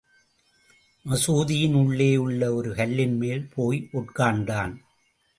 மசூதியின் 1.05 1.75
உள்ளேயுள்ள 1.75 2.53
ஒரு 2.53 2.71
கல்லின்மேல் 2.71 3.45
போய் 3.55 3.89
உட்கார்ந்தான். 3.93 4.73